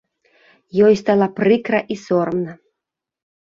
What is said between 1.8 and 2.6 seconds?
і сорамна.